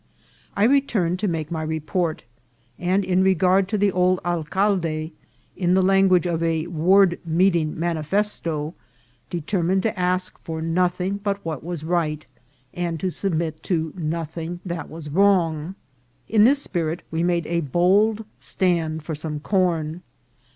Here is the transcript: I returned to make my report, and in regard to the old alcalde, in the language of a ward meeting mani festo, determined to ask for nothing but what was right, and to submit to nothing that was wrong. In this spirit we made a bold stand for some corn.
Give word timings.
I 0.57 0.63
returned 0.63 1.19
to 1.19 1.27
make 1.27 1.51
my 1.51 1.61
report, 1.61 2.23
and 2.79 3.05
in 3.05 3.21
regard 3.23 3.67
to 3.67 3.77
the 3.77 3.91
old 3.91 4.19
alcalde, 4.25 5.11
in 5.55 5.73
the 5.75 5.83
language 5.83 6.25
of 6.25 6.41
a 6.41 6.65
ward 6.65 7.19
meeting 7.23 7.79
mani 7.79 7.99
festo, 7.99 8.73
determined 9.29 9.83
to 9.83 9.99
ask 9.99 10.39
for 10.39 10.59
nothing 10.59 11.17
but 11.17 11.45
what 11.45 11.63
was 11.63 11.83
right, 11.83 12.25
and 12.73 12.99
to 12.99 13.11
submit 13.11 13.61
to 13.61 13.93
nothing 13.95 14.59
that 14.65 14.89
was 14.89 15.07
wrong. 15.07 15.75
In 16.27 16.45
this 16.45 16.63
spirit 16.63 17.03
we 17.11 17.21
made 17.21 17.45
a 17.45 17.61
bold 17.61 18.25
stand 18.39 19.03
for 19.03 19.13
some 19.13 19.39
corn. 19.39 20.01